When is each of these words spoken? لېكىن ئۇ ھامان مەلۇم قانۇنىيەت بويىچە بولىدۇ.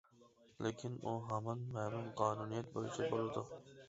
لېكىن 0.65 0.95
ئۇ 1.03 1.11
ھامان 1.27 1.61
مەلۇم 1.75 2.07
قانۇنىيەت 2.21 2.73
بويىچە 2.79 3.07
بولىدۇ. 3.13 3.45